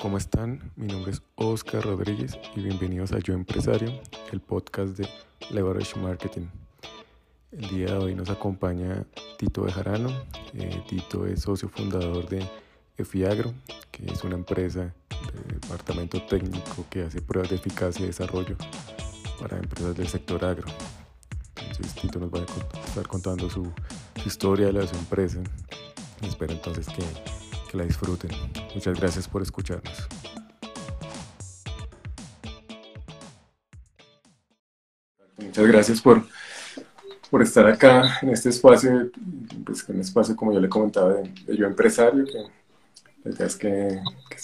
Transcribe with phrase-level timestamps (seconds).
[0.00, 0.72] ¿cómo están?
[0.76, 4.00] Mi nombre es Oscar Rodríguez y bienvenidos a Yo Empresario,
[4.32, 5.06] el podcast de
[5.50, 6.46] Leverage Marketing.
[7.52, 9.04] El día de hoy nos acompaña
[9.36, 10.08] Tito Bejarano.
[10.54, 12.42] Eh, Tito es socio fundador de
[12.96, 13.52] EFIAGRO,
[13.90, 18.56] que es una empresa de departamento técnico que hace pruebas de eficacia y desarrollo
[19.38, 20.68] para empresas del sector agro.
[21.56, 23.70] Entonces Tito nos va a estar contando su,
[24.22, 25.42] su historia de su empresa
[26.26, 27.02] espero entonces que
[27.70, 28.30] que la disfruten.
[28.74, 30.08] Muchas gracias por escucharnos.
[35.38, 36.22] Muchas gracias por,
[37.30, 39.10] por estar acá en este espacio,
[39.64, 42.38] pues un espacio como yo le comentaba de, yo empresario, que
[43.24, 44.36] la idea es que, que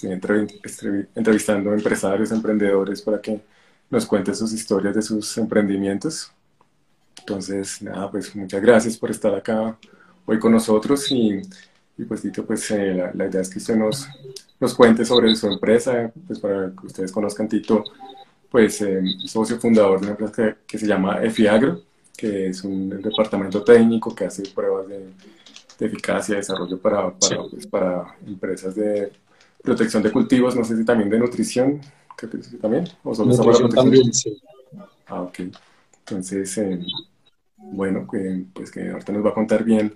[0.64, 3.40] estoy entrevistando empresarios, emprendedores para que
[3.90, 6.32] nos cuenten sus historias de sus emprendimientos.
[7.18, 9.76] Entonces, nada, pues muchas gracias por estar acá
[10.26, 11.42] hoy con nosotros y
[11.98, 14.06] y pues Tito, pues eh, la, idea es que usted nos,
[14.60, 17.84] nos cuente sobre su empresa, pues para que ustedes conozcan Tito,
[18.50, 21.82] pues eh, socio fundador de una empresa que, se llama EFIAGRO,
[22.16, 25.10] que es un departamento técnico que hace pruebas de,
[25.78, 29.12] de eficacia y desarrollo para, para, pues, para, empresas de
[29.62, 31.80] protección de cultivos, no sé si también de nutrición,
[32.16, 32.26] que
[32.60, 34.40] también, o solo nutrición también, sí.
[35.06, 35.40] Ah, ok.
[36.00, 36.80] Entonces, eh,
[37.56, 38.06] bueno,
[38.52, 39.92] pues que ahorita nos va a contar bien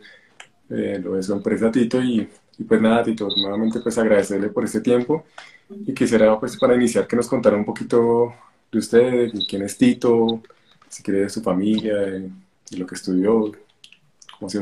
[0.71, 2.29] eh, lo de su empresa Tito y,
[2.69, 5.25] pues nada Tito, nuevamente pues agradecerle por este tiempo
[5.69, 8.33] y quisiera pues para iniciar que nos contara un poquito
[8.71, 10.43] de usted, de quién es Tito,
[10.89, 12.31] si quiere de su familia, de,
[12.77, 13.51] lo que estudió.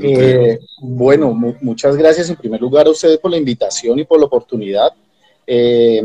[0.00, 4.26] Eh, bueno, muchas gracias en primer lugar a ustedes por la invitación y por la
[4.26, 4.90] oportunidad.
[5.46, 6.02] Eh,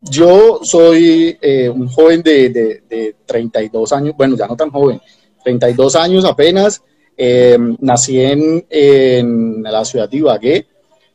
[0.00, 1.38] yo soy
[1.72, 5.00] un joven de, de, de, 32 años, bueno, ya no tan joven,
[5.44, 6.82] 32 años apenas,
[7.20, 10.66] Em, nací en, la ciudad de Ibagué,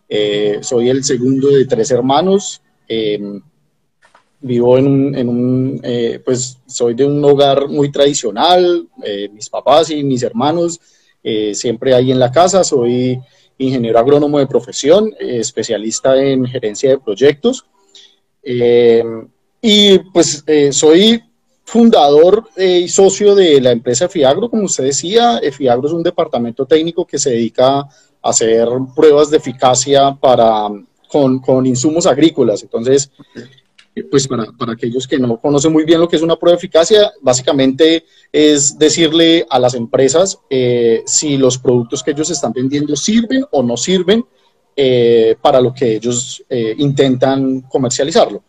[0.09, 3.41] eh, soy el segundo de tres hermanos, em,
[4.41, 9.47] vivo en un, en un eh, pues soy de un hogar muy tradicional, eh, mis
[9.49, 10.79] papás y mis hermanos
[11.53, 13.17] siempre ahí en la casa, soy
[13.57, 17.65] ingeniero agrónomo de profesión, especialista en gerencia de proyectos.
[18.43, 19.29] Em,
[19.61, 21.23] y pues soy
[21.63, 25.39] fundador eh, y socio de la empresa Fiagro, como usted decía.
[25.51, 27.87] Fiagro es un departamento técnico que se dedica a
[28.21, 30.67] hacer pruebas de eficacia para,
[31.07, 32.63] con, con insumos agrícolas.
[32.63, 33.09] Entonces,
[33.95, 36.55] eh, pues para, para, aquellos que no conocen muy bien lo que es una prueba
[36.55, 42.51] de eficacia, básicamente es decirle a las empresas eh, si los productos que ellos están
[42.51, 44.25] vendiendo sirven o no sirven
[45.39, 46.43] para lo que ellos
[46.79, 48.41] intentan comercializarlo.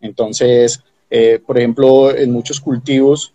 [0.00, 0.80] Entonces,
[1.16, 3.32] eh, por ejemplo, en muchos cultivos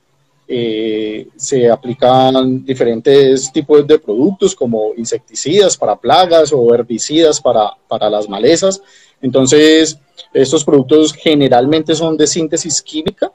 [0.50, 8.10] eh, se aplican diferentes tipos de productos como insecticidas para plagas o herbicidas para, para
[8.10, 8.82] las malezas.
[9.22, 9.98] Entonces,
[10.34, 13.32] estos productos generalmente son de síntesis química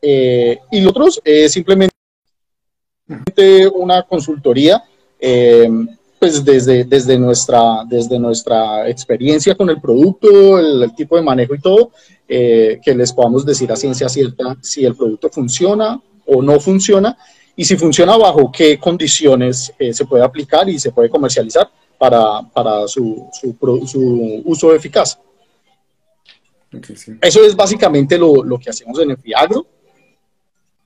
[0.00, 1.92] eh, y otros es simplemente
[3.74, 4.80] una consultoría
[6.22, 11.58] pues desde, desde, nuestra, desde nuestra experiencia con el producto, el, tipo de manejo y
[11.58, 11.90] todo,
[12.28, 17.18] eh, que les podamos decir a ciencia cierta si el producto funciona o no funciona
[17.56, 21.68] y si funciona bajo qué condiciones eh, se puede aplicar y se puede comercializar
[21.98, 23.56] para, para su, su,
[23.88, 25.18] su, uso eficaz.
[27.20, 29.66] Eso es básicamente lo, lo, que hacemos en el FIAGRO.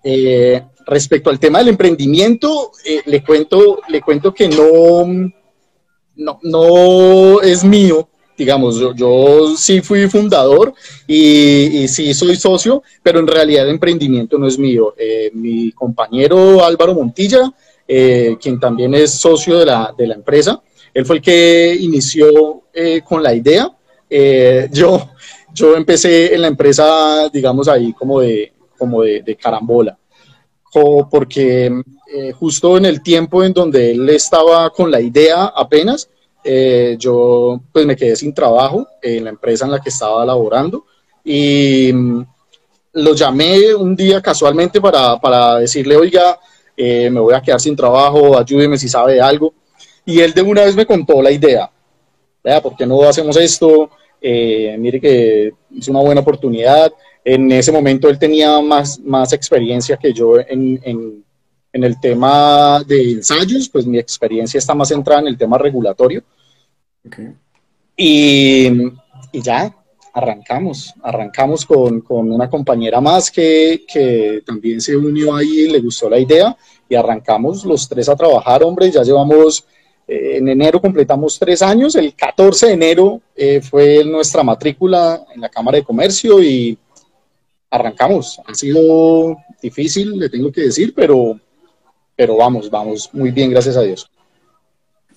[0.09, 5.05] Eh, respecto al tema del emprendimiento, eh, le, cuento, le cuento que no,
[6.15, 8.09] no, no es mío,
[8.39, 10.73] digamos, yo, sí fui fundador
[11.09, 14.95] y, sí soy socio, pero en realidad el emprendimiento no es mío.
[14.97, 17.53] Eh, mi compañero Álvaro Montilla,
[17.85, 20.63] quien también es socio de la, de la, empresa,
[20.95, 22.63] él fue el que inició
[23.05, 23.73] con la idea.
[24.71, 25.11] yo,
[25.53, 29.99] yo empecé en la empresa, digamos, ahí como de, como de carambola
[31.11, 31.83] porque
[32.13, 36.09] eh, justo en el tiempo en donde él estaba con la idea apenas,
[36.45, 40.85] eh, yo pues me quedé sin trabajo en la empresa en la que estaba laborando
[41.25, 42.25] y mm,
[42.93, 46.39] lo llamé un día casualmente para, para decirle, oiga,
[46.77, 49.53] eh, me voy a quedar sin trabajo, ayúdeme si sabe algo.
[50.05, 51.69] Y él de una vez me contó la idea,
[52.63, 53.91] ¿por qué no hacemos esto?
[54.23, 56.93] mire que es una buena oportunidad.
[57.29, 61.25] En ese momento él tenía más, más experiencia que yo en, en,
[61.73, 66.23] en el tema de ensayos, pues mi experiencia está más centrada en el tema regulatorio.
[67.97, 68.69] Y,
[69.33, 69.75] y, ya,
[70.13, 76.09] arrancamos, arrancamos con, con una compañera más que, que, también se unió ahí, le gustó
[76.09, 76.57] la idea
[76.89, 79.67] y arrancamos los tres a trabajar, hombre, ya llevamos
[80.07, 83.21] en enero completamos tres años, el 14 de enero
[83.69, 86.79] fue nuestra matrícula en la Cámara de Comercio y
[87.71, 88.41] arrancamos.
[88.47, 91.39] Ha sido difícil, le tengo que decir, pero,
[92.15, 94.11] pero vamos, vamos muy bien, gracias a Dios.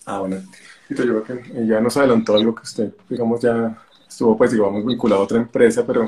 [0.06, 0.42] Ah, bueno.
[0.90, 5.22] Yo creo que ya nos adelantó algo que usted, digamos, ya estuvo, pues, digamos, vinculado
[5.22, 6.08] a otra empresa, pero,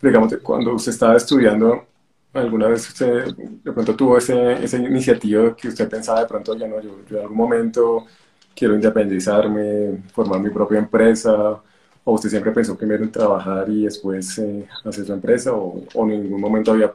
[0.00, 1.84] digamos, cuando usted estaba estudiando,
[2.32, 6.66] ¿alguna vez usted de pronto tuvo ese, esa iniciativa que usted pensaba de pronto, ya
[6.66, 8.06] no, yo, en algún momento
[8.54, 11.60] quiero independizarme, formar mi propia empresa,
[12.04, 16.10] o usted siempre pensó primero en trabajar y después eh, hacer su empresa, o, o,
[16.10, 16.92] en ningún momento había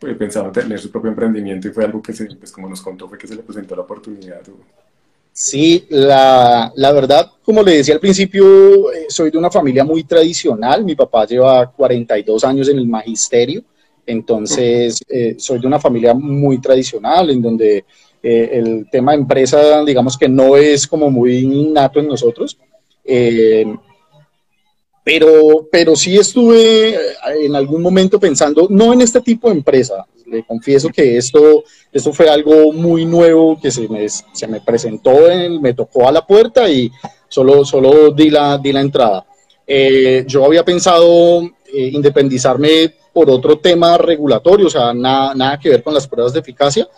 [0.00, 2.80] eh, pensado en tener su propio emprendimiento y fue algo que, se, pues, como nos
[2.80, 4.40] contó, fue que se le presentó la oportunidad?
[5.40, 10.02] Sí, la, la, verdad, como le decía al principio, eh, soy de una familia muy
[10.02, 10.84] tradicional.
[10.84, 13.62] Mi papá lleva 42 años en el magisterio,
[14.04, 17.84] entonces eh, soy de una familia muy tradicional en donde
[18.20, 22.58] eh, el tema empresa, digamos que no es como muy innato en nosotros.
[25.04, 26.96] Pero, pero sí estuve
[27.40, 32.12] en algún momento pensando, no en este tipo de empresa, le confieso que esto, esto
[32.12, 35.12] fue algo muy nuevo que se me, se me presentó,
[35.60, 36.90] me tocó a la puerta y
[37.28, 39.26] solo, solo di, la, di la entrada.
[39.66, 45.68] Eh, yo había pensado eh, independizarme por otro tema regulatorio, o sea, nada, nada que
[45.68, 46.88] ver con las pruebas de eficacia,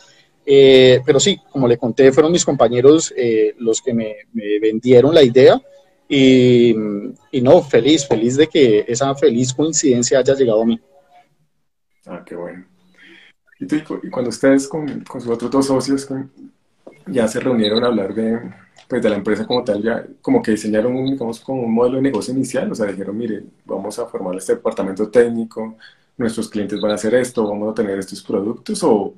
[0.44, 3.12] eh, pero sí, como le conté, fueron mis compañeros
[3.58, 5.60] los que me, me, vendieron la idea
[6.12, 6.74] y,
[7.30, 10.80] y no, feliz, feliz de que esa feliz coincidencia haya llegado a mí.
[12.04, 12.66] Ah, qué bueno.
[13.60, 16.08] Y, cuando ustedes con, con, sus otros dos socios
[17.06, 18.40] ya se reunieron a hablar de,
[18.88, 21.96] pues, de la empresa como tal, ya como que diseñaron un, digamos, como un modelo
[21.96, 25.76] de negocio inicial, o sea, dijeron, mire, vamos a formar este departamento técnico,
[26.16, 29.14] nuestros clientes van a hacer esto, vamos a tener estos productos, o,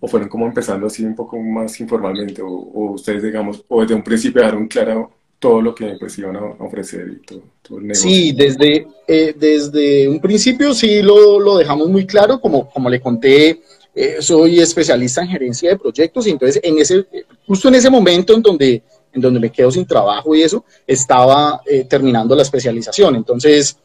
[0.00, 3.94] o fueron como empezando así un poco más informalmente, o, o, ustedes, digamos, o desde
[3.94, 7.88] un principio dejaron claro todo lo que pues iban a ofrecer y todo, todo el
[7.88, 8.08] negocio.
[8.08, 13.00] Sí, desde, eh, desde un principio sí lo, lo, dejamos muy claro, como, como le
[13.00, 13.60] conté
[13.92, 17.04] eh, soy especialista en gerencia de proyectos y entonces en ese,
[17.46, 18.82] justo en ese momento en donde,
[19.12, 23.16] en donde me quedo sin trabajo y eso, estaba eh, terminando la especialización.
[23.16, 23.76] Entonces,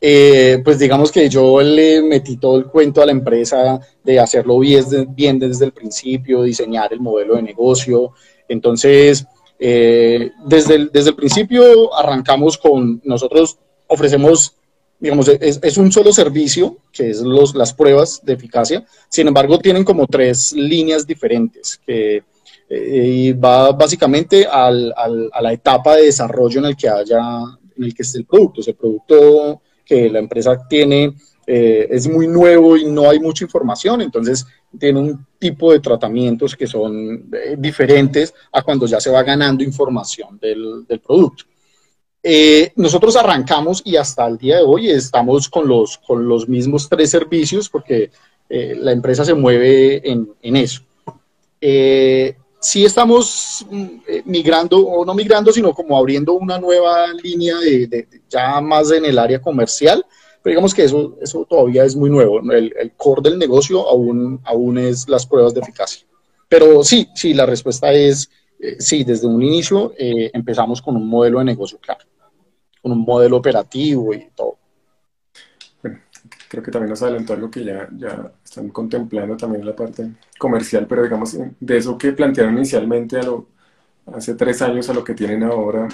[0.00, 4.58] eh, pues digamos que yo le metí todo el cuento a la empresa de hacerlo
[4.58, 4.84] bien,
[5.14, 8.12] bien desde el principio, diseñar el modelo de negocio.
[8.48, 9.26] Entonces,
[9.60, 14.56] desde, el, desde el principio arrancamos con, nosotros ofrecemos
[15.00, 19.82] digamos, es, un solo servicio, que es los, las pruebas de eficacia, sin embargo tienen
[19.82, 22.22] como tres líneas diferentes, que
[22.68, 27.20] eh, va básicamente al, al, a la etapa de desarrollo en el que haya,
[27.76, 31.14] en el que esté el producto, el producto que la empresa tiene
[31.52, 34.46] eh, es muy nuevo y no hay mucha información, entonces
[34.78, 39.64] tiene un tipo de tratamientos que son eh, diferentes a cuando ya se va ganando
[39.64, 41.42] información del, producto.
[42.22, 46.88] Eh, nosotros arrancamos y hasta el día de hoy estamos con los, con los mismos
[46.88, 48.12] tres servicios porque
[48.48, 50.82] la empresa se mueve en, eso.
[52.60, 53.86] Sí estamos mm,
[54.24, 59.18] migrando, o no migrando, sino como abriendo una nueva línea de, ya más en el
[59.18, 60.06] área comercial,
[60.42, 62.40] pero digamos que eso, eso todavía es muy nuevo.
[62.52, 66.06] El, el core del negocio aún, aún es las pruebas de eficacia.
[66.48, 68.30] Pero sí, sí, la respuesta es
[68.78, 72.04] sí, desde un inicio empezamos con un modelo de negocio claro
[72.80, 74.58] con un modelo operativo y todo.
[75.82, 75.98] Bueno,
[76.48, 80.86] creo que también nos adelantó algo que ya, ya están contemplando también la parte comercial,
[80.88, 83.48] pero digamos, de eso que plantearon inicialmente a lo,
[84.14, 85.88] hace tres años a lo que tienen ahora,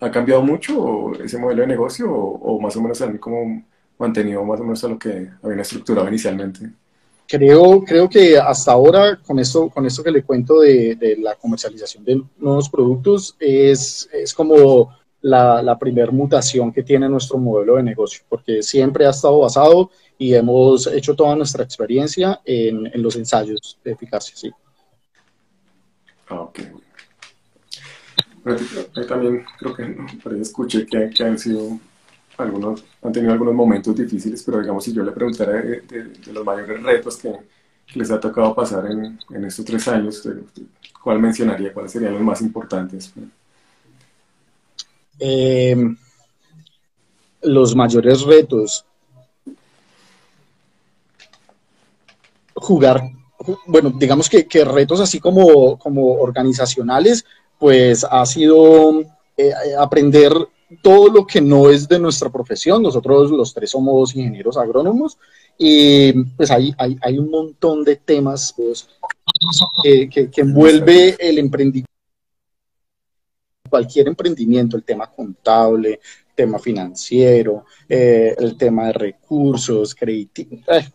[0.00, 3.64] ¿ha cambiado mucho ese modelo de negocio o, más o menos han como
[4.00, 6.70] mantenido más o menos a lo que habían estructurado inicialmente?
[7.28, 11.36] Creo, creo que hasta ahora, con esto, con esto que le cuento de, de la
[11.36, 14.90] comercialización de nuevos productos, es, es como
[15.22, 19.90] la, la primera mutación que tiene nuestro modelo de negocio, porque siempre ha estado basado
[20.18, 24.50] y hemos hecho toda nuestra experiencia en, en los ensayos de eficacia, sí.
[26.28, 26.60] Ah, ok.
[28.94, 31.78] yo también creo que por ahí escuché que, que, han sido
[32.40, 36.82] algunos, han tenido algunos momentos difíciles, pero digamos, si yo le preguntara de, los mayores
[36.82, 37.34] retos que,
[37.94, 40.22] les ha tocado pasar en, estos tres años,
[41.02, 41.72] ¿cuál mencionaría?
[41.72, 43.12] ¿Cuáles serían los más importantes?
[45.18, 45.76] Eh,
[47.42, 48.84] los mayores retos.
[52.54, 53.02] Jugar,
[53.66, 57.24] bueno, digamos que, retos así como, como organizacionales,
[57.58, 59.00] pues ha sido
[59.36, 60.32] eh, aprender
[60.82, 62.82] todo lo que no es de nuestra profesión.
[62.82, 65.18] Nosotros los tres somos ingenieros agrónomos
[65.58, 68.88] y pues hay, hay, un montón de temas pues,
[69.82, 71.90] que, que, envuelve el emprendimiento
[73.70, 76.00] cualquier emprendimiento, el tema contable,
[76.40, 80.86] tema financiero, eh, el tema de recursos, crédito, eh,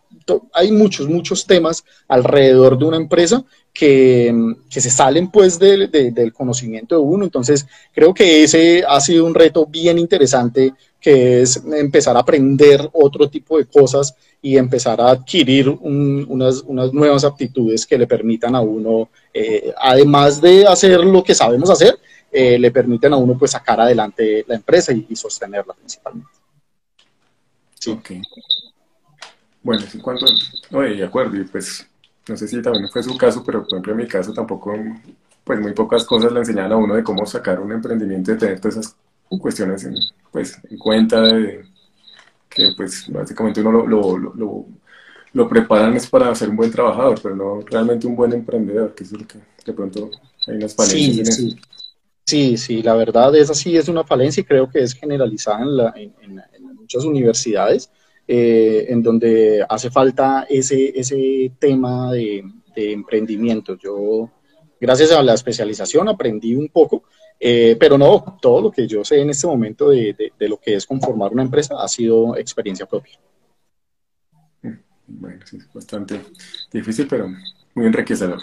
[0.53, 4.33] hay muchos, muchos temas alrededor de una empresa que,
[4.69, 7.25] se salen pues del conocimiento de uno.
[7.25, 12.89] Entonces, creo que ese ha sido un reto bien interesante, que es empezar a aprender
[12.93, 18.55] otro tipo de cosas y empezar a adquirir unas, unas, nuevas aptitudes que le permitan
[18.55, 21.99] a uno, eh, además de hacer lo que sabemos hacer,
[22.37, 26.29] eh, le permiten a uno pues sacar adelante la empresa y, sostenerla principalmente.
[27.79, 27.91] Sí.
[27.91, 28.11] Ok.
[29.63, 30.25] Bueno, en cuanto,
[30.73, 31.87] oye, de acuerdo, y pues
[32.27, 34.73] no sé si también fue su caso, pero por ejemplo en mi caso tampoco,
[35.45, 38.59] pues muy pocas cosas le enseñan a uno de cómo sacar un emprendimiento y tener
[38.59, 38.97] todas esas
[39.39, 39.95] cuestiones en,
[40.29, 41.63] pues, en cuenta de
[42.49, 44.65] que pues básicamente uno lo, lo, lo,
[45.31, 49.05] lo, preparan es para ser un buen trabajador, pero no realmente un buen emprendedor, que
[49.05, 50.11] es lo que de pronto
[50.47, 51.59] hay unas falencias sí, sí.
[52.25, 56.41] Sí, sí, la verdad es así, es una falencia y creo que es generalizada en,
[56.73, 57.91] muchas universidades,
[58.27, 62.43] eh, en donde hace falta ese, ese tema de,
[62.75, 63.77] emprendimiento.
[63.77, 64.29] Yo,
[64.81, 67.03] gracias a la especialización, aprendí un poco,
[67.39, 70.85] eh, pero no, todo lo que yo sé en este momento de, lo que es
[70.85, 73.19] conformar una empresa ha sido experiencia propia.
[75.07, 76.19] Bueno, sí, bastante
[76.71, 77.29] difícil, pero
[77.75, 78.39] muy enriquecedor.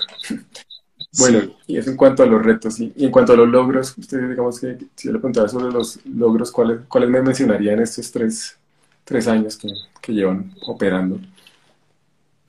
[1.18, 4.30] Bueno, y eso en cuanto a los retos y, en cuanto a los logros, usted
[4.30, 8.10] digamos que si yo le preguntaba sobre los logros, ¿cuáles, cuáles me mencionaría en estos
[8.10, 8.56] tres,
[9.04, 9.68] tres años que,
[10.00, 11.20] que, llevan operando?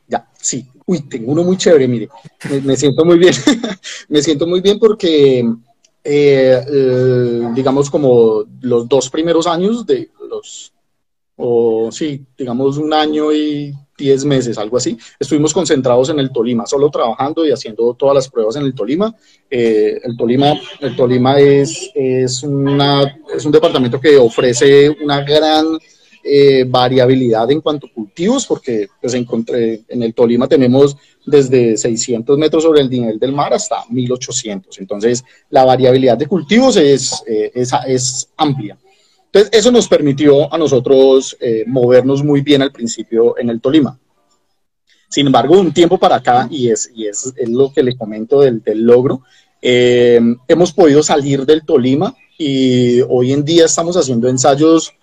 [0.08, 0.66] Ya, sí.
[0.86, 2.10] Uy, tengo uno muy chévere, mire.
[2.64, 3.34] Me, siento muy bien.
[4.08, 5.40] me siento muy bien porque,
[6.04, 10.72] eh, eh, digamos, como los dos primeros años de los,
[11.36, 14.98] o sí, digamos un año y 10 meses, algo así.
[15.20, 19.16] Estuvimos concentrados en el Tolima, solo trabajando y haciendo todas las pruebas en el Tolima.
[19.50, 25.78] Eh, el Tolima, el Tolima es, es, una, es un departamento que ofrece una gran
[26.26, 30.96] eh, variabilidad en cuanto a cultivos, porque pues, encontré, en el Tolima tenemos
[31.26, 34.80] desde 600 metros sobre el nivel del mar hasta 1800.
[34.80, 38.78] Entonces, la variabilidad de cultivos es, eh, es, es amplia.
[39.34, 44.00] Entonces, eso nos permitió a nosotros eh, movernos muy bien al principio en el Tolima.
[45.10, 48.62] Sin embargo, un tiempo para acá, y es, y es, lo que le comento del,
[48.84, 49.24] logro,
[49.60, 54.94] eh, hemos podido salir del Tolima y hoy en día estamos haciendo ensayos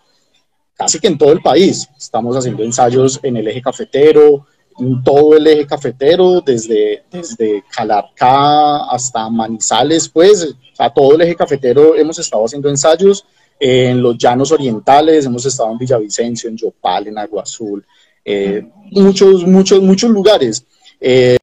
[0.75, 1.89] casi que en todo el país.
[1.99, 4.47] Estamos haciendo ensayos en el eje cafetero,
[4.79, 11.35] en todo el eje cafetero, desde, desde Calarcá hasta Manizales, pues, a todo el eje
[11.35, 13.25] cafetero hemos estado haciendo ensayos
[13.61, 17.85] en los llanos orientales, hemos estado en Villavicencio, en Yopal, en Agua Azul,
[18.25, 20.64] eh, muchos, muchos, muchos lugares.
[20.99, 21.37] Eh,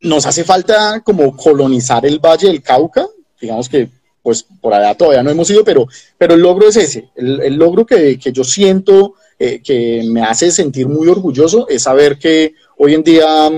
[0.00, 3.06] nos hace falta como colonizar el Valle del Cauca,
[3.40, 3.88] digamos que
[4.22, 7.84] pues por allá todavía no hemos ido, pero, pero el logro es ese, el, logro
[7.84, 12.94] que, que, yo siento eh, que me hace sentir muy orgulloso es saber que hoy
[12.94, 13.50] en día,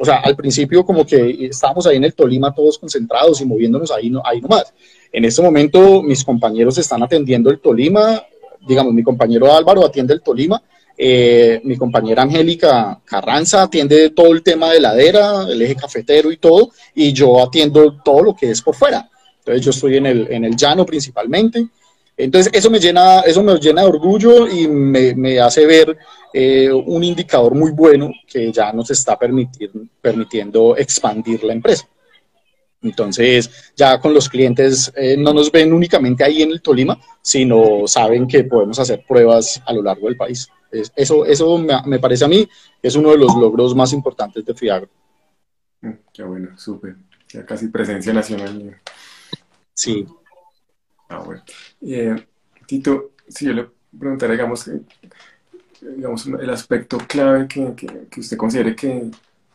[0.00, 3.90] o sea, al principio como que estábamos ahí en el Tolima todos concentrados y moviéndonos
[3.90, 4.72] ahí, no, ahí nomás,
[5.12, 8.24] en este momento mis compañeros están atendiendo el Tolima,
[8.66, 10.62] digamos, mi compañero Álvaro atiende el Tolima,
[10.96, 16.38] eh, mi compañera Angélica Carranza atiende todo el tema de ladera, el eje cafetero y
[16.38, 19.06] todo, y yo atiendo todo lo que es por fuera.
[19.40, 21.66] Entonces yo estoy en el, en el llano principalmente.
[22.24, 25.96] Entonces eso me llena, eso me llena de orgullo y me, hace ver
[26.32, 31.88] eh, un indicador muy bueno que ya nos está permitiendo expandir la empresa.
[32.82, 37.86] Entonces, ya con los clientes eh, no nos ven únicamente ahí en el Tolima, sino
[37.86, 40.48] saben que podemos hacer pruebas a lo largo del país.
[40.70, 42.48] eso eso me, parece a mí
[42.82, 44.88] es uno de los logros más importantes de Fiagro.
[45.82, 46.96] Mm, qué bueno, súper.
[47.28, 48.80] Ya casi presencia nacional.
[49.74, 50.06] Sí.
[51.10, 51.42] Ah, bueno.
[51.82, 52.16] Eh,
[52.66, 54.80] Tito, si yo le preguntara, digamos, eh,
[55.80, 57.74] digamos el aspecto clave que,
[58.10, 59.10] que usted considere que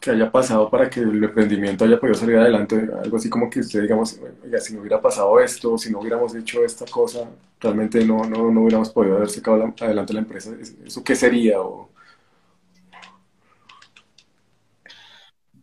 [0.06, 3.62] que haya pasado para que el emprendimiento haya podido salir adelante, algo así como que
[3.62, 7.28] usted digamos, oiga, si no hubiera pasado esto, si no hubiéramos hecho esta cosa,
[7.60, 10.52] realmente no, no, no hubiéramos podido haber sacado adelante la empresa,
[10.86, 11.58] ¿eso qué sería?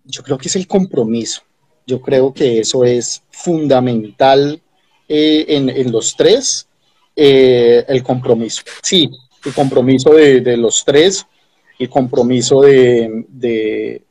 [0.04, 1.42] Yo creo que es el compromiso,
[1.86, 4.60] yo creo que eso es fundamental
[5.08, 6.66] eh, en, los tres,
[7.14, 9.10] eh, el compromiso, sí,
[9.44, 11.26] el compromiso de, los tres,
[11.78, 14.02] el compromiso de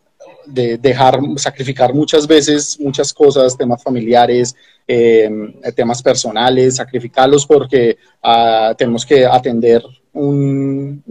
[0.45, 4.55] de dejar, sacrificar muchas veces muchas cosas, temas familiares,
[4.87, 9.83] em, temas personales, sacrificarlos porque ah, tenemos que atender
[10.13, 11.03] un,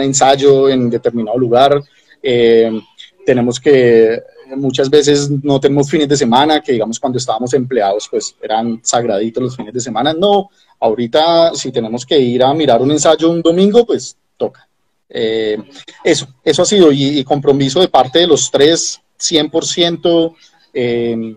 [0.00, 1.82] ensayo en determinado lugar,
[2.22, 2.80] em,
[3.24, 4.22] tenemos que
[4.56, 9.42] muchas veces no tenemos fines de semana, que digamos cuando estábamos empleados pues eran sagraditos
[9.42, 10.12] los fines de semana.
[10.12, 10.50] No,
[10.80, 14.68] ahorita si tenemos que ir a mirar un ensayo un domingo, pues toca.
[15.08, 15.58] Eh,
[16.04, 20.34] eso, eso ha sido y, compromiso de parte de los tres, 100%.
[20.74, 21.34] Eh,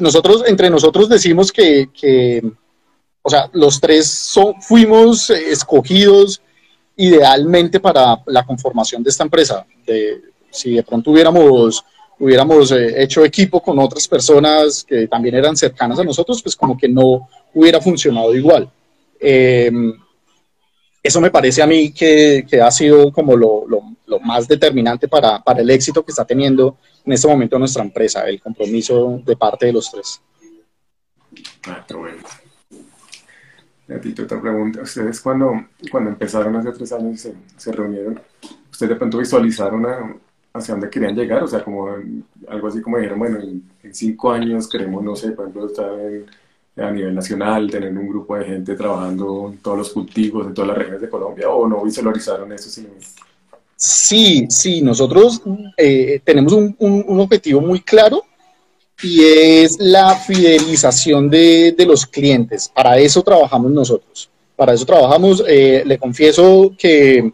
[0.00, 2.42] nosotros, entre nosotros decimos que, que
[3.22, 6.40] o sea, los tres son, fuimos escogidos
[6.96, 9.66] idealmente para la conformación de esta empresa.
[10.50, 11.84] Si de pronto hubiéramos,
[12.18, 16.76] hubiéramos eh, hecho equipo con otras personas que también eran cercanas a nosotros, pues como
[16.76, 18.70] que no hubiera funcionado igual.
[19.20, 19.70] Eh,
[21.02, 23.82] eso me parece a mí que, que ha sido como lo, lo,
[24.20, 28.40] más determinante para, para, el éxito que está teniendo en este momento nuestra empresa, el
[28.40, 30.20] compromiso de parte de los tres.
[31.66, 32.18] Ah, bueno.
[33.88, 34.82] A ti otra pregunta.
[34.82, 38.20] Ustedes cuando, cuando empezaron hace tres años se, se reunieron,
[38.70, 39.86] ¿ustedes de pronto visualizaron
[40.58, 41.42] hacia dónde querían llegar?
[41.42, 41.88] O sea, como
[42.48, 43.62] algo así como dijeron, bueno, en,
[43.92, 45.90] cinco años queremos, no sé, por ejemplo, estar
[46.76, 50.68] a nivel nacional, tener un grupo de gente trabajando en todos los cultivos, en todas
[50.68, 52.68] las regiones de Colombia, o no visualizaron eso?
[52.68, 52.88] Sino...
[53.74, 55.42] Sí, sí, nosotros
[55.76, 58.24] eh, tenemos un, un, un objetivo muy claro
[59.02, 62.70] y es la fidelización de, de, los clientes.
[62.74, 64.28] Para eso trabajamos nosotros.
[64.56, 65.44] Para eso trabajamos.
[65.46, 67.32] Eh, le confieso que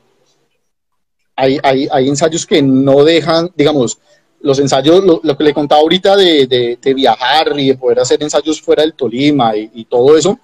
[1.36, 3.98] hay, hay, hay, ensayos que no dejan, digamos,
[4.40, 8.00] los ensayos, lo, lo que le contaba ahorita de, de, de, viajar y de poder
[8.00, 10.38] hacer ensayos fuera del Tolima y, y todo eso,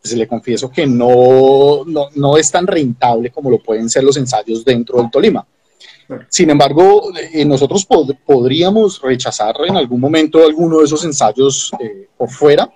[0.00, 4.16] pues le confieso que no, no, no es tan rentable como lo pueden ser los
[4.16, 5.46] ensayos dentro del Tolima.
[6.28, 12.08] Sin embargo, eh, nosotros pod podríamos rechazar en algún momento alguno de esos ensayos eh,
[12.16, 12.68] por fuera.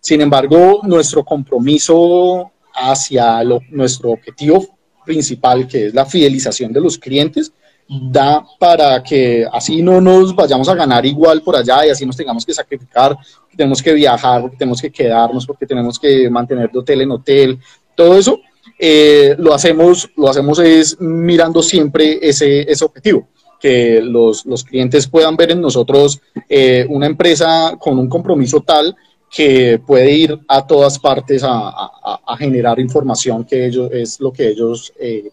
[0.00, 4.75] Sin embargo, nuestro compromiso hacia lo, nuestro objetivo
[5.06, 7.52] principal, que es la fidelización de los clientes,
[7.88, 12.16] da para que así no nos vayamos a ganar igual por allá y así nos
[12.16, 13.16] tengamos que sacrificar,
[13.56, 17.58] tenemos que viajar, tenemos que quedarnos, porque tenemos que mantener de hotel en hotel,
[17.94, 18.40] todo eso,
[18.78, 23.28] eh, lo, hacemos, lo hacemos es mirando siempre ese, ese objetivo,
[23.60, 28.94] que los, los, clientes puedan ver en nosotros eh, una empresa con un compromiso tal
[29.30, 34.32] que puede ir a todas partes a, a, a generar información que ellos, es lo
[34.32, 35.30] que ellos, eh,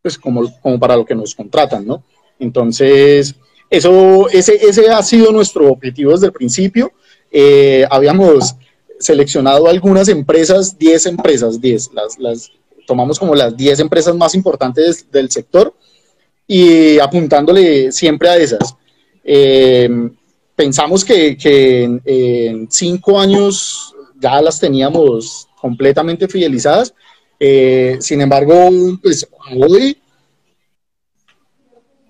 [0.00, 2.02] pues como, como para lo que nos contratan, ¿no?
[2.38, 3.34] Entonces,
[3.70, 6.92] eso, ese, ese ha sido nuestro objetivo desde el principio.
[7.30, 8.54] Eh, habíamos
[8.98, 12.52] seleccionado algunas empresas, 10 empresas, 10, las, las,
[12.86, 15.74] tomamos como las 10 empresas más importantes del sector
[16.46, 18.76] y apuntándole siempre a esas.
[19.24, 19.88] Eh,
[20.54, 26.94] pensamos que, que en, en, cinco años ya las teníamos completamente fidelizadas.
[27.38, 28.70] Eh, sin embargo,
[29.02, 29.98] pues hoy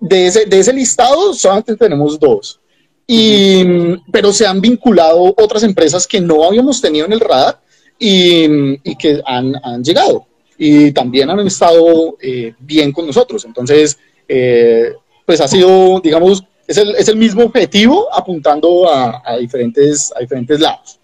[0.00, 2.60] de ese, de ese listado solamente tenemos dos.
[3.06, 3.64] Y,
[4.10, 7.60] pero se han vinculado otras empresas que no habíamos tenido en el radar
[7.98, 8.44] y,
[8.88, 10.26] y que han, han, llegado
[10.56, 13.44] y también han estado eh, bien con nosotros.
[13.44, 14.92] Entonces, eh,
[15.26, 20.20] pues ha sido, digamos, es el, es el mismo objetivo apuntando a, a, diferentes, a
[20.20, 21.00] diferentes lados.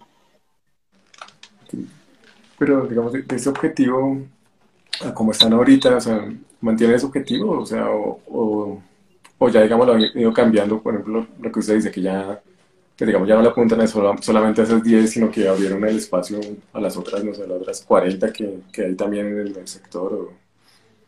[2.57, 4.21] Pero, digamos, de ese objetivo,
[5.13, 6.29] como están ahorita, o sea,
[6.61, 7.59] ¿mantienen ese objetivo?
[7.59, 8.81] O sea, o,
[9.37, 12.41] o, ya, digamos, lo han ido cambiando, por ejemplo, lo que usted dice, que ya
[12.99, 15.95] que digamos ya no le apuntan a solamente a esas 10, sino que abrieron el
[15.95, 16.37] espacio
[16.73, 20.13] a las otras, no sé, las otras 40 que, que hay también en el sector.
[20.13, 20.33] O...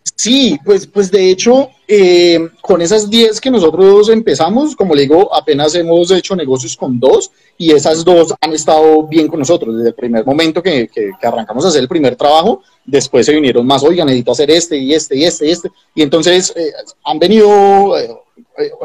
[0.03, 5.33] Sí, pues, pues de hecho, eh, con esas 10 que nosotros empezamos, como le digo,
[5.33, 9.89] apenas hemos hecho negocios con dos y esas dos han estado bien con nosotros desde
[9.89, 10.89] el primer momento que,
[11.21, 12.61] arrancamos a hacer el primer trabajo.
[12.85, 15.71] Después se vinieron más, oigan, necesito hacer este y este y este y este.
[15.95, 16.71] Y entonces eh,
[17.03, 18.09] han venido, eh,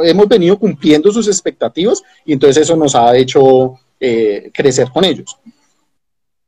[0.05, 5.37] hemos venido cumpliendo sus expectativas y entonces eso nos ha hecho eh, crecer con ellos.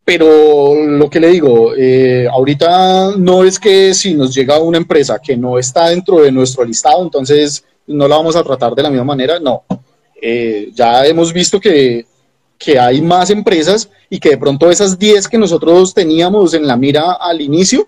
[0.08, 5.18] Pero lo que le digo, eh, ahorita no es que si nos llega una empresa
[5.22, 8.88] que no está dentro de nuestro listado, entonces no la vamos a tratar de la
[8.88, 9.64] misma manera, no.
[10.22, 12.06] Eh, ya hemos visto que,
[12.56, 16.78] que hay más empresas y que de pronto esas 10 que nosotros teníamos en la
[16.78, 17.86] mira al inicio,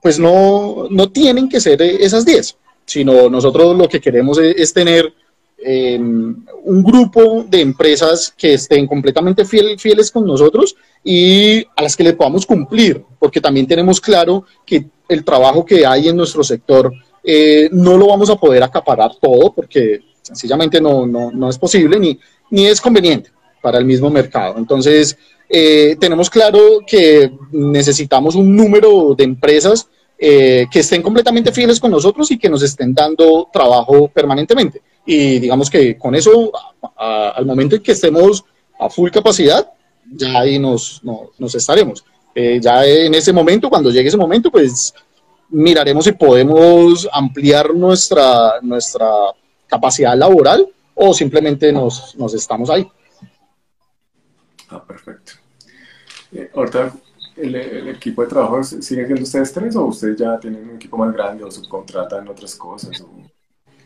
[0.00, 5.12] pues no, no tienen que ser esas 10 sino nosotros lo que queremos es tener
[5.68, 11.96] eh, un grupo de empresas que estén completamente fiel, fieles con nosotros y a las
[11.96, 16.44] que le podamos cumplir, porque también tenemos claro que el trabajo que hay en nuestro
[16.44, 16.92] sector
[17.24, 21.98] eh, no lo vamos a poder acaparar todo, porque sencillamente no, no, no es posible
[21.98, 22.16] ni,
[22.50, 24.54] ni es conveniente para el mismo mercado.
[24.58, 31.78] Entonces, eh, tenemos claro que necesitamos un número de empresas eh, que estén completamente fieles
[31.78, 34.82] con nosotros y que nos estén dando trabajo permanentemente.
[35.04, 36.50] Y digamos que con eso,
[36.96, 38.44] al momento en que estemos
[38.78, 39.70] a full capacidad,
[40.10, 42.04] ya ahí nos, nos estaremos.
[42.34, 44.94] Eh, ya en ese momento, cuando llegue ese momento, pues
[45.48, 49.08] miraremos si podemos ampliar nuestra, nuestra
[49.66, 52.86] capacidad laboral o simplemente nos, nos estamos ahí.
[54.68, 55.32] Ah, perfecto.
[56.32, 56.92] Eh, ahorita,
[57.36, 61.12] el, equipo de trabajo sigue siendo ustedes tres o ustedes ya tienen un equipo más
[61.12, 63.04] grande o subcontratan otras cosas?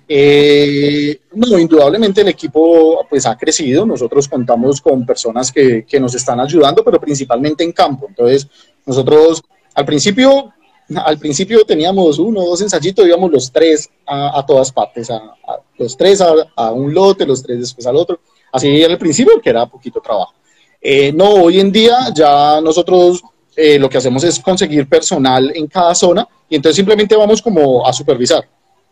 [0.09, 3.87] Eh, no, indudablemente el equipo pues ha crecido.
[3.87, 8.07] Nosotros contamos con personas que, que, nos están ayudando, pero principalmente en campo.
[8.09, 8.49] Entonces,
[8.85, 9.43] nosotros
[9.75, 10.53] al principio,
[10.97, 15.37] al principio teníamos uno o dos ensayitos, íbamos los tres a, todas partes, a,
[15.79, 18.21] los tres a, un lote, los tres después al otro.
[18.53, 20.35] Así era el principio, que era poquito trabajo.
[20.81, 23.23] Eh, no, hoy en día ya nosotros
[23.63, 27.87] eh, lo que hacemos es conseguir personal en cada zona y entonces simplemente vamos como
[27.87, 28.49] a supervisar.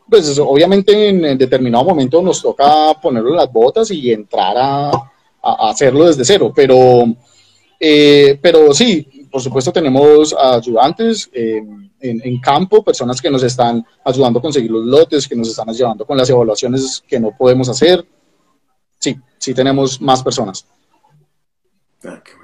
[0.06, 4.90] Pues obviamente en, determinado momento nos toca ponerle las botas y entrar a,
[5.70, 7.04] hacerlo desde cero, pero,
[7.80, 14.40] eh, pero sí, por supuesto tenemos ayudantes en, en, campo, personas que nos están ayudando
[14.40, 18.04] a conseguir los lotes, que nos están ayudando con las evaluaciones que no podemos hacer.
[18.98, 20.66] Sí, sí tenemos más personas.
[22.04, 22.37] Ah, qué.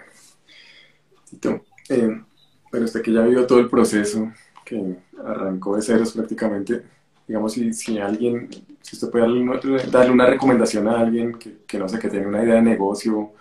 [1.88, 2.23] Eh,
[2.70, 4.33] pero usted que ya vivió todo el proceso,
[4.64, 6.83] que arrancó de ceros prácticamente,
[7.27, 8.49] digamos, si, si alguien,
[8.81, 9.25] si usted puede
[9.90, 13.33] darle una, recomendación a alguien que, no sé, que tiene una idea de negocio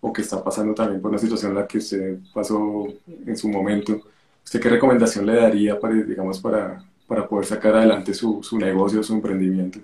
[0.00, 2.86] o que está pasando también por una situación en la que usted pasó
[3.26, 4.00] en su momento,
[4.44, 9.02] ¿usted qué recomendación le daría para, digamos, para, para poder sacar adelante su, su negocio,
[9.02, 9.78] su emprendimiento?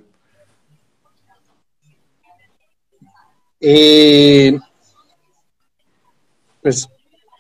[3.61, 4.59] Eh,
[6.63, 6.89] pues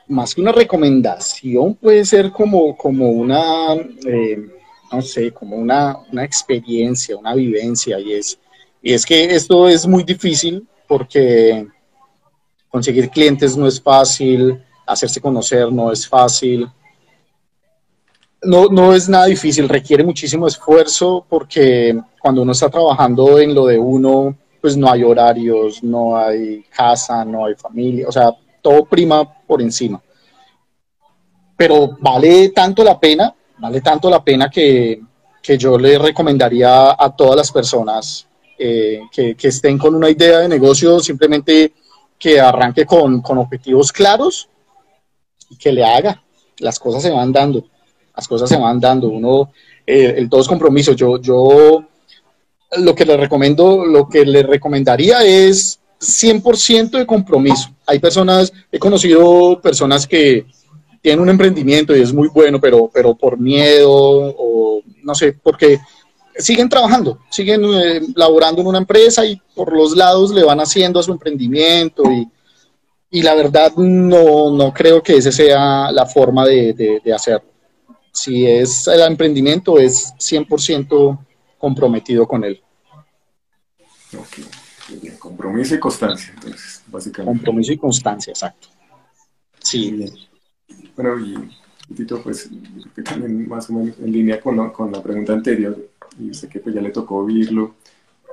[0.08, 4.46] más que una recomendación, puede ser como, como una, eh,
[4.92, 8.38] no sé, como una, una, experiencia, una vivencia, y es,
[8.82, 11.66] y es que esto es muy difícil porque
[12.68, 16.68] conseguir clientes no es fácil, hacerse conocer no es fácil.
[18.42, 23.66] No, no es nada difícil, requiere muchísimo esfuerzo porque cuando uno está trabajando en lo
[23.66, 28.30] de uno, pues no hay horarios, no hay casa, no hay familia, o sea,
[28.66, 30.02] todo prima por encima.
[31.56, 35.00] Pero vale tanto la pena, vale tanto la pena que,
[35.40, 38.26] que yo le recomendaría a todas las personas
[38.58, 41.74] eh, que, estén con una idea de negocio, simplemente
[42.18, 44.48] que arranque con, con objetivos claros
[45.48, 46.20] y que le haga.
[46.58, 47.66] Las cosas se van dando,
[48.16, 49.10] las cosas se van dando.
[49.10, 49.52] Uno,
[49.86, 50.92] eh, el todo es compromiso.
[50.94, 51.84] Yo, yo
[52.78, 57.70] lo que le recomiendo, lo que le recomendaría es 100% de compromiso.
[57.86, 60.46] Hay personas, he conocido personas que
[61.00, 65.78] tienen un emprendimiento y es muy bueno, pero, pero por miedo o no sé, porque
[66.38, 71.00] siguen trabajando, siguen eh, laborando en una empresa y por los lados le van haciendo
[71.00, 72.28] a su emprendimiento y,
[73.10, 77.50] y la verdad no, no, creo que esa sea la forma de, de, hacerlo.
[78.12, 81.18] Si es el emprendimiento, es 100%
[81.58, 82.60] comprometido con él.
[85.18, 87.38] Compromiso y constancia, entonces, básicamente.
[87.38, 88.68] Compromiso y constancia, exacto.
[89.58, 90.12] Sí.
[90.94, 92.48] Bueno, y Tito, pues
[93.04, 95.76] también más o menos en línea con, con la pregunta anterior,
[96.18, 97.74] y usted que pues ya le tocó oírlo,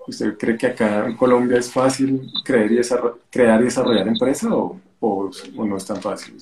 [0.08, 2.82] ¿usted cree que acá en Colombia es fácil creer y
[3.30, 5.32] crear y desarrollar empresa o, o,
[5.66, 6.36] no es tan fácil?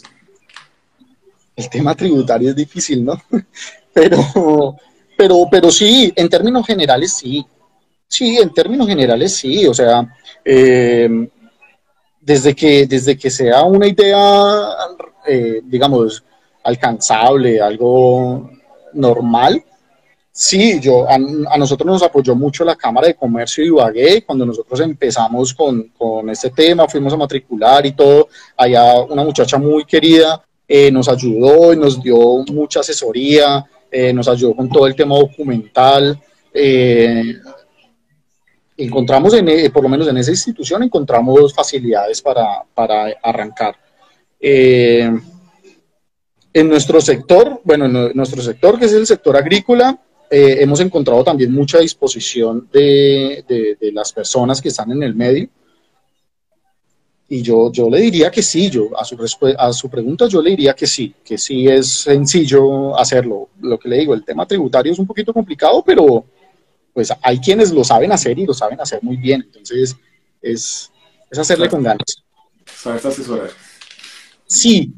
[1.56, 3.22] El tema tributario es difícil, ¿no?
[3.94, 4.78] Pero,
[5.18, 7.46] pero, pero sí, en términos generales sí.
[8.12, 9.66] Sí, en términos generales sí.
[9.66, 10.06] O sea,
[10.44, 11.10] eh,
[12.20, 14.76] desde, que, desde que sea una idea,
[15.26, 16.22] eh, digamos,
[16.64, 18.52] alcanzable, algo
[18.94, 19.64] normal,
[20.30, 21.18] sí, yo, a,
[21.58, 26.30] nosotros nos apoyó mucho la Cámara de Comercio de Ibagué cuando nosotros empezamos con, con
[26.30, 30.44] este tema, fuimos a matricular y todo, allá una muchacha muy querida
[30.74, 32.18] eh, nos ayudó y nos dio
[32.50, 36.18] mucha asesoría, eh, nos ayudó con todo el tema documental.
[38.84, 43.76] Encontramos, en, por lo menos en esa institución, encontramos facilidades para, para arrancar.
[44.40, 45.22] en
[46.68, 50.00] nuestro sector, bueno, en nuestro sector, que es el sector agrícola,
[50.34, 53.44] eh, hemos encontrado también mucha disposición de,
[53.78, 55.50] de, las personas que están en el medio.
[57.28, 59.18] Y yo, yo le diría que sí, yo a su,
[59.58, 63.50] a su pregunta yo le diría que sí, que sí es sencillo hacerlo.
[63.60, 66.24] Lo que le digo, el tema tributario es un poquito complicado, pero
[66.94, 69.42] pues hay quienes lo saben hacer y lo saben hacer muy bien.
[69.42, 69.96] Entonces
[70.42, 70.92] es,
[71.30, 72.24] es hacerle con ganas.
[72.66, 73.50] ¿Sabes asesorar?
[74.48, 74.94] Sí,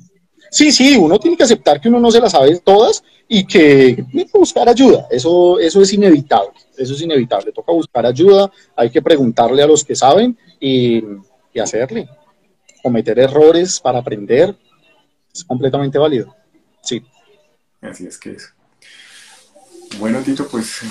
[0.50, 4.06] sí, sí, uno tiene que aceptar que uno no se las sabe todas y que
[4.34, 5.08] buscar ayuda.
[5.10, 7.52] Eso, eso es inevitable, eso es inevitable.
[7.52, 11.04] Toca buscar ayuda, hay que preguntarle a los que saben y,
[11.54, 12.10] y hacerle.
[12.82, 14.56] Cometer errores para aprender
[15.34, 16.36] es completamente válido.
[16.82, 17.04] Sí.
[17.82, 18.54] Así es que es.
[20.00, 20.82] Bueno, Tito, pues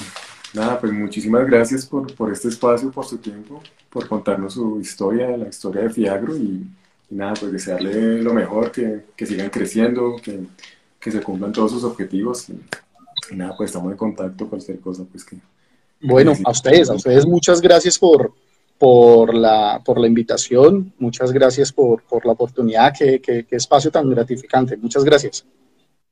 [0.54, 5.36] nada, pues muchísimas gracias por, por este espacio, por su tiempo, por contarnos su historia,
[5.36, 6.66] la historia de Fiagro y,
[7.10, 10.40] nada, pues desearle lo mejor, que, que sigan creciendo, que,
[10.98, 15.24] que, se cumplan todos sus objetivos y, nada, pues estamos en contacto, cualquier cosa, pues
[15.24, 15.36] que...
[16.00, 18.32] Bueno, a ustedes, a ustedes muchas gracias por,
[18.76, 23.90] por, la, por la invitación, muchas gracias por, por la oportunidad, qué, qué, qué espacio
[23.90, 25.46] tan gratificante, muchas gracias.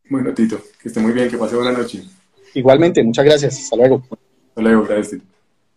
[0.09, 2.03] Bueno, Tito, que esté muy bien, que pase buena noche.
[2.55, 3.59] Igualmente, muchas gracias.
[3.59, 4.03] Hasta luego.
[4.51, 5.23] Hasta luego, gracias.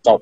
[0.03, 0.21] Chao.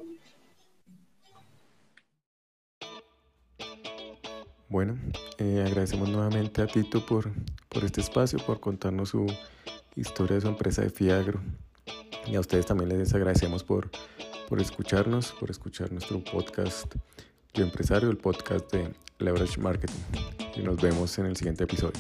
[4.70, 4.98] Bueno,
[5.38, 7.30] eh, agradecemos nuevamente a Tito por,
[7.68, 9.26] por este espacio, por contarnos su
[9.96, 11.42] historia de su empresa de Fiagro.
[12.26, 13.90] Y a ustedes también les agradecemos por,
[14.48, 16.94] por escucharnos, por escuchar nuestro podcast
[17.54, 20.00] Yo Empresario, el podcast de Leverage Marketing.
[20.56, 22.00] Y nos vemos en el siguiente episodio.